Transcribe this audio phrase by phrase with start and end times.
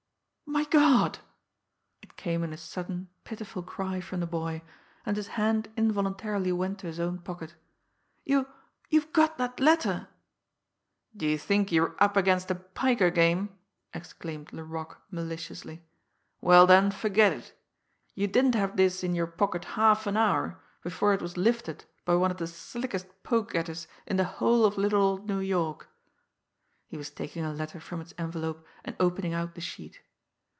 [0.43, 1.19] "My God!"
[2.01, 4.61] It came in a sudden, pitiful cry from the boy,
[5.05, 7.55] and his hand involuntarily went to his own pocket.
[8.25, 8.47] "You
[8.89, 10.09] you've got that letter!"
[11.15, 13.57] "Do you think you're up against a piker game!"
[13.93, 15.83] exclaimed Laroque maliciously.
[16.41, 17.53] "Well then, forget it!
[18.13, 22.15] You didn't have this in your pocket half an hour before it was lifted by
[22.15, 25.87] one of the slickest poke getters in the whole of little old New York."
[26.89, 30.01] He was taking a letter from its envelope and opening out the sheet.